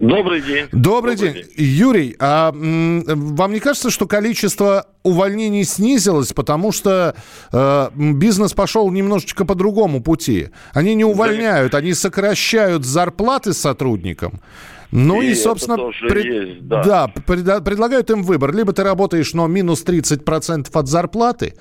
Добрый 0.01 0.41
день. 0.41 0.67
Добрый, 0.71 1.15
Добрый 1.15 1.15
день. 1.15 1.33
день. 1.33 1.45
Юрий, 1.57 2.15
а 2.19 2.51
вам 2.51 3.53
не 3.53 3.59
кажется, 3.59 3.91
что 3.91 4.07
количество 4.07 4.87
увольнений 5.03 5.63
снизилось, 5.63 6.33
потому 6.33 6.71
что 6.71 7.15
э, 7.53 7.89
бизнес 7.93 8.53
пошел 8.53 8.89
немножечко 8.89 9.45
по 9.45 9.53
другому 9.53 10.01
пути? 10.01 10.49
Они 10.73 10.95
не 10.95 11.05
увольняют, 11.05 11.73
да. 11.73 11.77
они 11.77 11.93
сокращают 11.93 12.83
зарплаты 12.83 13.53
сотрудникам. 13.53 14.41
Ну 14.89 15.21
и, 15.21 15.29
и 15.29 15.35
собственно, 15.35 15.77
пред... 16.09 16.25
есть, 16.25 16.67
да. 16.67 16.83
Да, 16.83 17.07
пред... 17.07 17.63
предлагают 17.63 18.09
им 18.09 18.23
выбор. 18.23 18.53
Либо 18.55 18.73
ты 18.73 18.83
работаешь, 18.83 19.35
но 19.35 19.45
минус 19.45 19.83
30% 19.85 20.67
от 20.73 20.87
зарплаты, 20.87 21.53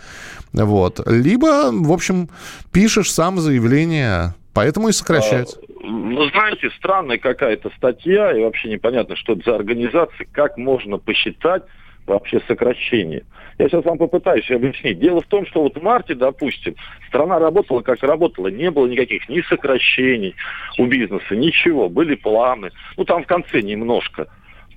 вот, 0.55 1.07
либо, 1.07 1.71
в 1.71 1.93
общем, 1.93 2.31
пишешь 2.73 3.13
сам 3.13 3.39
заявление, 3.39 4.35
поэтому 4.55 4.89
и 4.89 4.93
сокращается. 4.93 5.59
А 5.59 5.70
ну, 6.01 6.29
знаете, 6.31 6.71
странная 6.77 7.19
какая-то 7.19 7.71
статья, 7.77 8.33
и 8.33 8.43
вообще 8.43 8.69
непонятно, 8.69 9.17
что 9.17 9.35
это 9.35 9.43
за 9.45 9.57
организация, 9.57 10.27
как 10.33 10.57
можно 10.57 10.99
посчитать 10.99 11.63
вообще 12.07 12.41
сокращение. 12.49 13.25
Я 13.59 13.69
сейчас 13.69 13.85
вам 13.85 13.99
попытаюсь 13.99 14.51
объяснить. 14.51 14.99
Дело 14.99 15.21
в 15.21 15.27
том, 15.27 15.47
что 15.47 15.63
вот 15.63 15.77
в 15.77 15.83
марте, 15.83 16.15
допустим, 16.15 16.75
страна 17.09 17.39
работала 17.39 17.83
как 17.83 18.03
работала, 18.03 18.49
не 18.49 18.71
было 18.71 18.87
никаких 18.87 19.29
ни 19.29 19.43
сокращений 19.43 20.35
у 20.79 20.87
бизнеса, 20.87 21.37
ничего, 21.37 21.89
были 21.89 22.15
планы. 22.15 22.71
Ну, 22.97 23.05
там 23.05 23.23
в 23.23 23.27
конце 23.27 23.61
немножко 23.61 24.29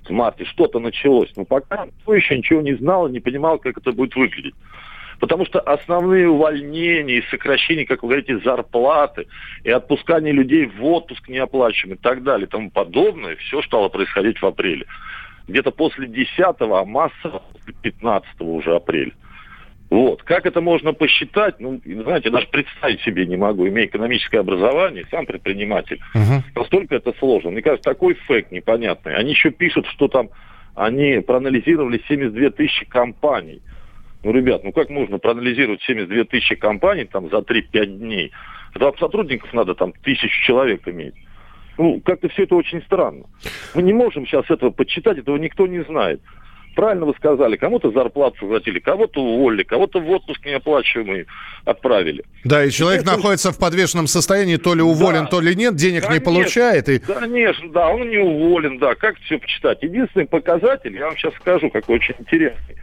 в 0.04 0.10
марте 0.10 0.44
что-то 0.44 0.80
началось. 0.80 1.32
Но 1.34 1.44
пока 1.44 1.86
никто 1.86 2.14
еще 2.14 2.36
ничего 2.36 2.60
не 2.60 2.74
знал, 2.74 3.08
не 3.08 3.20
понимал, 3.20 3.58
как 3.58 3.78
это 3.78 3.92
будет 3.92 4.14
выглядеть. 4.16 4.54
Потому 5.24 5.46
что 5.46 5.58
основные 5.58 6.28
увольнения 6.28 7.14
и 7.14 7.30
сокращения, 7.30 7.86
как 7.86 8.02
вы 8.02 8.10
говорите, 8.10 8.40
зарплаты 8.40 9.26
и 9.62 9.70
отпускание 9.70 10.34
людей 10.34 10.66
в 10.66 10.84
отпуск 10.84 11.30
неоплачиваемый 11.30 11.96
и 11.96 11.98
так 11.98 12.22
далее 12.22 12.46
и 12.46 12.50
тому 12.50 12.70
подобное, 12.70 13.36
все 13.36 13.62
стало 13.62 13.88
происходить 13.88 14.42
в 14.42 14.44
апреле. 14.44 14.84
Где-то 15.48 15.70
после 15.70 16.08
10 16.08 16.28
а 16.38 16.84
масса 16.84 17.40
после 17.54 17.72
15 17.80 18.28
уже 18.40 18.76
апреля. 18.76 19.12
Вот. 19.88 20.22
Как 20.24 20.44
это 20.44 20.60
можно 20.60 20.92
посчитать? 20.92 21.58
Ну, 21.58 21.80
знаете, 21.86 22.28
даже 22.28 22.46
представить 22.48 23.00
себе 23.00 23.24
не 23.24 23.38
могу, 23.38 23.66
имея 23.66 23.86
экономическое 23.86 24.40
образование, 24.40 25.06
сам 25.10 25.24
предприниматель. 25.24 26.02
Uh-huh. 26.14 26.42
Настолько 26.54 26.96
это 26.96 27.14
сложно. 27.18 27.50
Мне 27.50 27.62
кажется, 27.62 27.88
такой 27.88 28.12
фейк 28.12 28.50
непонятный. 28.50 29.16
Они 29.16 29.30
еще 29.30 29.48
пишут, 29.50 29.86
что 29.86 30.06
там 30.08 30.28
они 30.74 31.20
проанализировали 31.26 32.02
72 32.08 32.50
тысячи 32.50 32.84
компаний. 32.84 33.62
Ну, 34.24 34.32
ребят, 34.32 34.64
ну 34.64 34.72
как 34.72 34.88
можно 34.88 35.18
проанализировать 35.18 35.82
72 35.82 36.24
тысячи 36.24 36.54
компаний 36.54 37.04
там 37.04 37.28
за 37.30 37.38
3-5 37.38 37.86
дней? 37.86 38.32
Там 38.72 38.96
сотрудников 38.98 39.52
надо 39.52 39.74
там 39.74 39.92
тысячу 40.02 40.42
человек 40.42 40.88
иметь. 40.88 41.14
Ну, 41.76 42.00
как-то 42.04 42.28
все 42.30 42.44
это 42.44 42.54
очень 42.54 42.82
странно. 42.82 43.24
Мы 43.74 43.82
не 43.82 43.92
можем 43.92 44.26
сейчас 44.26 44.50
этого 44.50 44.70
подсчитать, 44.70 45.18
этого 45.18 45.36
никто 45.36 45.66
не 45.66 45.82
знает. 45.84 46.20
Правильно 46.74 47.06
вы 47.06 47.14
сказали, 47.14 47.56
кому-то 47.56 47.92
зарплату 47.92 48.36
сократили, 48.40 48.80
кого-то 48.80 49.22
уволили, 49.22 49.62
кого-то 49.62 50.00
в 50.00 50.10
отпуск 50.10 50.44
неоплачиваемый 50.44 51.26
отправили. 51.64 52.24
Да, 52.44 52.64
и 52.64 52.70
человек 52.70 53.02
это... 53.02 53.12
находится 53.12 53.52
в 53.52 53.58
подвешенном 53.58 54.08
состоянии, 54.08 54.56
то 54.56 54.74
ли 54.74 54.82
уволен, 54.82 55.24
да. 55.24 55.30
то 55.30 55.40
ли 55.40 55.54
нет, 55.54 55.76
денег 55.76 56.02
конечно, 56.02 56.14
не 56.14 56.24
получает. 56.24 56.88
И... 56.88 56.98
Конечно, 56.98 57.70
да, 57.70 57.88
он 57.90 58.08
не 58.08 58.18
уволен, 58.18 58.78
да. 58.78 58.94
Как 58.96 59.18
все 59.20 59.38
почитать? 59.38 59.82
Единственный 59.82 60.26
показатель, 60.26 60.96
я 60.96 61.06
вам 61.06 61.16
сейчас 61.16 61.34
скажу, 61.34 61.70
какой 61.70 61.96
очень 61.96 62.16
интересный. 62.18 62.76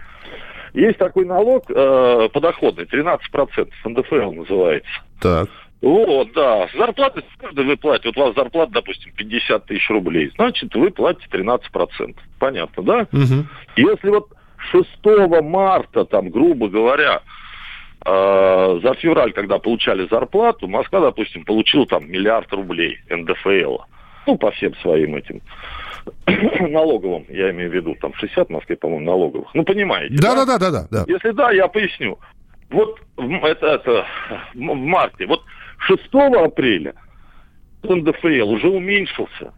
Есть 0.73 0.97
такой 0.97 1.25
налог 1.25 1.65
э, 1.69 2.29
подоходный, 2.31 2.85
13%, 2.85 3.69
НДФЛ 3.85 4.31
называется. 4.31 4.89
Так. 5.19 5.49
Вот, 5.81 6.31
да. 6.33 6.67
Зарплаты 6.75 7.23
каждый 7.39 7.65
вы 7.65 7.75
платите. 7.75 8.09
Вот 8.09 8.17
у 8.17 8.27
вас 8.27 8.35
зарплата, 8.35 8.71
допустим, 8.71 9.11
50 9.13 9.65
тысяч 9.65 9.89
рублей. 9.89 10.31
Значит, 10.35 10.73
вы 10.75 10.91
платите 10.91 11.27
13%. 11.31 12.15
Понятно, 12.39 12.83
да? 12.83 13.07
Угу. 13.11 13.45
Если 13.75 14.09
вот 14.09 14.29
6 14.71 14.87
марта, 15.41 16.05
там, 16.05 16.29
грубо 16.29 16.69
говоря, 16.69 17.21
э, 18.05 18.79
за 18.83 18.93
февраль, 18.93 19.33
когда 19.33 19.57
получали 19.57 20.07
зарплату, 20.07 20.67
Москва, 20.67 20.99
допустим, 20.99 21.45
получила 21.45 21.87
там 21.87 22.09
миллиард 22.09 22.53
рублей 22.53 22.99
НДФЛ. 23.09 23.77
Ну, 24.27 24.37
по 24.37 24.51
всем 24.51 24.75
своим 24.75 25.15
этим 25.15 25.41
налоговым, 26.69 27.25
я 27.29 27.51
имею 27.51 27.69
в 27.69 27.73
виду, 27.73 27.95
там 28.01 28.13
60 28.13 28.47
в 28.47 28.51
Москве, 28.51 28.75
по-моему, 28.75 29.05
налоговых. 29.05 29.49
Ну, 29.53 29.63
понимаете. 29.63 30.15
Да, 30.17 30.35
да, 30.35 30.45
да, 30.45 30.57
да, 30.57 30.71
да. 30.71 30.87
да. 30.91 31.05
Если 31.07 31.31
да, 31.31 31.51
я 31.51 31.67
поясню. 31.67 32.17
Вот 32.69 32.99
это, 33.17 33.65
это 33.67 34.05
в 34.53 34.57
марте, 34.57 35.25
вот 35.25 35.43
6 35.79 36.01
апреля 36.13 36.93
НДФЛ 37.83 38.49
уже 38.49 38.69
уменьшился. 38.69 39.53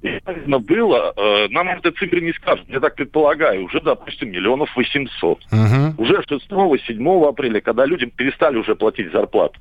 И, 0.00 0.20
наверное, 0.24 0.60
было, 0.60 1.12
э, 1.16 1.48
нам 1.50 1.68
этой 1.70 1.90
цифры 1.90 2.20
не 2.20 2.32
скажут, 2.32 2.68
я 2.68 2.78
так 2.78 2.94
предполагаю, 2.94 3.64
уже, 3.64 3.80
допустим, 3.80 4.30
миллионов 4.30 4.74
восемьсот. 4.76 5.40
Угу. 5.50 6.02
Уже 6.02 6.22
6-7 6.22 7.28
апреля, 7.28 7.60
когда 7.60 7.84
людям 7.84 8.10
перестали 8.10 8.58
уже 8.58 8.76
платить 8.76 9.10
зарплату. 9.10 9.58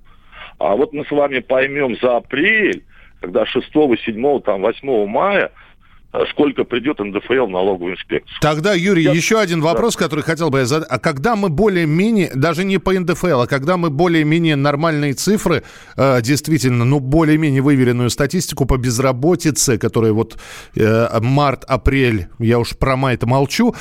А 0.59 0.75
вот 0.75 0.93
мы 0.93 1.05
с 1.05 1.11
вами 1.11 1.39
поймем 1.39 1.97
за 1.99 2.17
апрель, 2.17 2.83
когда 3.19 3.47
6, 3.47 3.67
7, 3.71 4.41
там, 4.41 4.61
8 4.61 5.07
мая 5.07 5.51
сколько 6.31 6.63
придет 6.63 6.99
НДФЛ 6.99 7.45
в 7.45 7.49
налоговую 7.49 7.93
инспекцию. 7.95 8.37
Тогда, 8.41 8.73
Юрий, 8.73 9.03
Я... 9.03 9.11
еще 9.11 9.39
один 9.39 9.61
вопрос, 9.61 9.95
да. 9.95 10.05
который 10.05 10.21
хотел 10.21 10.49
бы 10.49 10.59
я 10.59 10.65
задать. 10.65 10.87
А 10.89 10.99
когда 10.99 11.35
мы 11.35 11.49
более-менее, 11.49 12.31
даже 12.33 12.63
не 12.63 12.77
по 12.77 12.93
НДФЛ, 12.93 13.41
а 13.41 13.47
когда 13.47 13.77
мы 13.77 13.89
более-менее 13.89 14.55
нормальные 14.55 15.13
цифры, 15.13 15.63
э, 15.95 16.21
действительно, 16.21 16.85
ну, 16.85 16.99
более-менее 16.99 17.61
выверенную 17.61 18.09
статистику 18.09 18.65
по 18.65 18.77
безработице, 18.77 19.77
которая 19.77 20.13
вот 20.13 20.37
э, 20.75 21.19
март-апрель, 21.19 22.27
я 22.39 22.59
уж 22.59 22.77
про 22.77 22.95
май-то 22.95 23.27
молчу, 23.27 23.75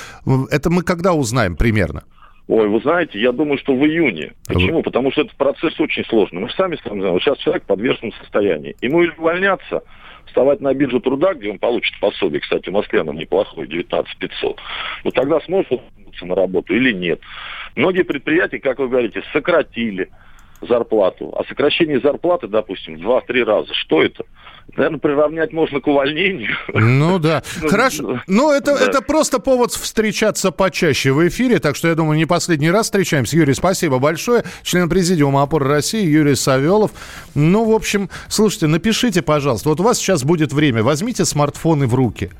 это 0.50 0.70
мы 0.70 0.82
когда 0.82 1.12
узнаем 1.12 1.56
примерно? 1.56 2.04
Ой, 2.48 2.68
вы 2.68 2.80
знаете, 2.80 3.20
я 3.20 3.32
думаю, 3.32 3.58
что 3.58 3.74
в 3.74 3.84
июне. 3.84 4.32
Почему? 4.46 4.82
Потому 4.82 5.10
что 5.10 5.22
этот 5.22 5.36
процесс 5.36 5.78
очень 5.80 6.04
сложный. 6.04 6.42
Мы 6.42 6.50
сами 6.50 6.78
сами 6.84 7.00
знаем, 7.00 7.20
сейчас 7.20 7.38
человек 7.38 7.64
в 7.64 7.66
подвешенном 7.66 8.12
состоянии. 8.12 8.76
Ему 8.80 9.02
или 9.02 9.12
увольняться, 9.18 9.82
вставать 10.26 10.60
на 10.60 10.72
биржу 10.72 11.00
труда, 11.00 11.34
где 11.34 11.50
он 11.50 11.58
получит 11.58 11.98
пособие, 11.98 12.40
кстати, 12.40 12.68
в 12.68 12.72
Москве 12.72 13.00
оно 13.00 13.12
неплохое, 13.12 13.66
19 13.66 14.18
500, 14.18 14.60
ну 15.04 15.10
тогда 15.10 15.40
сможет 15.40 15.72
он 15.72 16.28
на 16.28 16.34
работу 16.34 16.74
или 16.74 16.92
нет. 16.92 17.20
Многие 17.74 18.02
предприятия, 18.02 18.58
как 18.58 18.78
вы 18.78 18.88
говорите, 18.88 19.22
сократили 19.32 20.08
зарплату. 20.60 21.34
А 21.36 21.44
сокращение 21.44 22.00
зарплаты, 22.00 22.48
допустим, 22.48 22.96
в 22.96 23.00
2-3 23.00 23.44
раза, 23.44 23.74
что 23.74 24.02
это? 24.02 24.24
Наверное, 24.76 24.98
приравнять 24.98 25.52
можно 25.52 25.80
к 25.80 25.86
увольнению. 25.86 26.56
Ну 26.74 27.18
да. 27.18 27.42
Ну, 27.62 27.68
Хорошо. 27.68 28.20
Ну, 28.26 28.52
это, 28.52 28.76
да. 28.76 28.84
это 28.84 29.00
просто 29.00 29.38
повод 29.38 29.72
встречаться 29.72 30.50
почаще 30.50 31.12
в 31.12 31.26
эфире. 31.28 31.58
Так 31.58 31.74
что, 31.76 31.88
я 31.88 31.94
думаю, 31.94 32.18
не 32.18 32.26
последний 32.26 32.70
раз 32.70 32.86
встречаемся. 32.86 33.36
Юрий, 33.36 33.54
спасибо 33.54 33.98
большое. 33.98 34.44
Член 34.62 34.88
президиума 34.88 35.42
опор 35.42 35.64
России 35.66 36.04
Юрий 36.04 36.34
Савелов. 36.34 36.90
Ну, 37.34 37.64
в 37.64 37.74
общем, 37.74 38.10
слушайте, 38.28 38.66
напишите, 38.66 39.22
пожалуйста. 39.22 39.68
Вот 39.68 39.80
у 39.80 39.84
вас 39.84 39.98
сейчас 39.98 40.24
будет 40.24 40.52
время. 40.52 40.82
Возьмите 40.82 41.24
смартфоны 41.24 41.86
в 41.86 41.94
руки. 41.94 42.30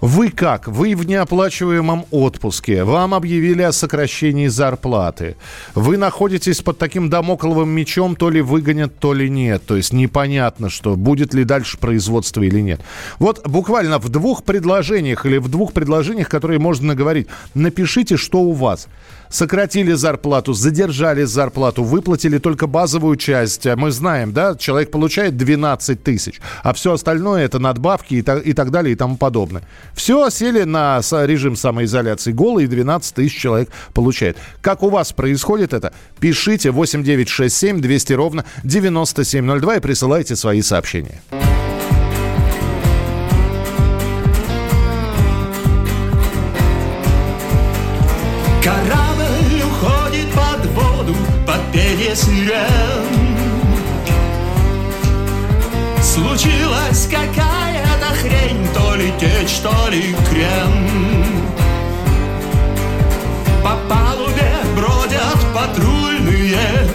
Вы 0.00 0.30
как? 0.30 0.68
Вы 0.68 0.94
в 0.94 1.06
неоплачиваемом 1.06 2.06
отпуске. 2.10 2.84
Вам 2.84 3.14
объявили 3.14 3.62
о 3.62 3.72
сокращении 3.72 4.48
зарплаты. 4.48 5.36
Вы 5.74 5.96
находитесь 5.96 6.60
под 6.60 6.78
таким 6.78 7.08
домокловым 7.08 7.51
дамокловым 7.52 7.68
мечом 7.70 8.16
то 8.16 8.30
ли 8.30 8.40
выгонят, 8.40 8.98
то 8.98 9.12
ли 9.12 9.28
нет. 9.28 9.62
То 9.66 9.76
есть 9.76 9.92
непонятно, 9.92 10.70
что 10.70 10.96
будет 10.96 11.34
ли 11.34 11.44
дальше 11.44 11.78
производство 11.78 12.42
или 12.42 12.60
нет. 12.60 12.80
Вот 13.18 13.46
буквально 13.46 13.98
в 13.98 14.08
двух 14.08 14.42
предложениях 14.42 15.26
или 15.26 15.38
в 15.38 15.48
двух 15.48 15.72
предложениях, 15.72 16.28
которые 16.28 16.58
можно 16.58 16.88
наговорить, 16.88 17.28
напишите, 17.54 18.16
что 18.16 18.40
у 18.40 18.52
вас 18.52 18.88
сократили 19.28 19.92
зарплату, 19.92 20.52
задержали 20.52 21.24
зарплату, 21.24 21.82
выплатили 21.82 22.38
только 22.38 22.66
базовую 22.66 23.16
часть. 23.16 23.66
Мы 23.76 23.90
знаем, 23.90 24.32
да, 24.32 24.54
человек 24.56 24.90
получает 24.90 25.36
12 25.36 26.02
тысяч, 26.02 26.40
а 26.62 26.72
все 26.72 26.92
остальное 26.92 27.44
это 27.44 27.58
надбавки 27.58 28.14
и 28.14 28.22
так, 28.22 28.46
и 28.46 28.52
так 28.52 28.70
далее 28.70 28.92
и 28.92 28.96
тому 28.96 29.16
подобное. 29.16 29.62
Все 29.94 30.28
сели 30.30 30.64
на 30.64 31.00
режим 31.26 31.56
самоизоляции. 31.56 32.32
Голые 32.32 32.68
12 32.68 33.14
тысяч 33.14 33.38
человек 33.38 33.70
получает. 33.94 34.36
Как 34.60 34.82
у 34.82 34.90
вас 34.90 35.12
происходит 35.12 35.72
это? 35.72 35.92
Пишите 36.20 36.70
8967 37.42 37.80
200 37.80 38.12
ровно 38.12 38.44
9702 38.64 39.76
и 39.76 39.80
присылайте 39.80 40.36
свои 40.36 40.62
сообщения. 40.62 41.20
Корабль 48.62 49.62
уходит 49.64 50.28
под 50.32 50.66
воду, 50.66 51.16
под 51.46 51.72
пение 51.72 52.14
сирен. 52.14 53.32
Случилась 56.00 57.08
какая-то 57.10 58.14
хрень, 58.20 58.66
то 58.74 58.94
ли 58.94 59.12
течь, 59.18 59.58
то 59.62 59.88
ли 59.90 60.14
крен. 60.30 61.52
По 63.64 63.76
палубе 63.88 64.52
бродят 64.76 65.38
патрульные, 65.54 66.88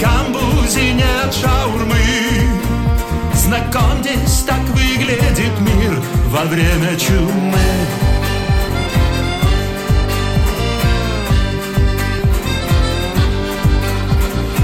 камбузе 0.00 0.92
нет 0.92 1.34
шаурмы. 1.34 1.96
Знакомьтесь, 3.34 4.44
так 4.46 4.60
выглядит 4.74 5.58
мир 5.60 6.00
во 6.26 6.44
время 6.44 6.96
чумы. 6.96 7.58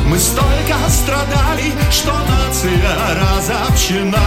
Мы 0.07 0.19
столько 0.19 0.77
страдали, 0.89 1.73
что 1.91 2.13
нация 2.13 2.95
разобщена. 3.21 4.19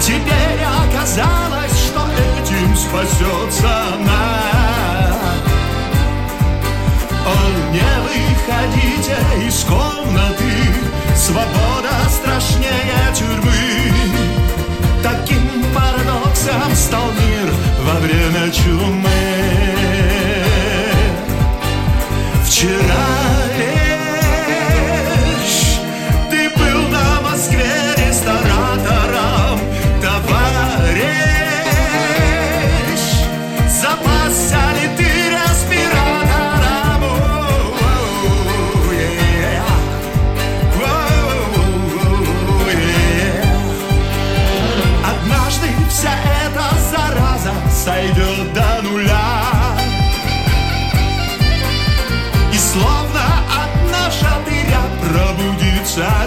Теперь 0.00 0.62
оказалось, 0.62 1.78
что 1.86 2.02
этим 2.38 2.76
спасется 2.76 3.83
из 9.54 9.62
комнаты, 9.64 10.52
свобода 11.14 11.92
страшнее 12.08 13.14
тюрьмы. 13.14 13.52
Таким 15.00 15.64
парадоксом 15.72 16.74
стал 16.74 17.06
мир 17.12 17.54
во 17.86 18.00
время 18.00 18.50
чумы. 18.50 19.10
Вчера 22.44 23.33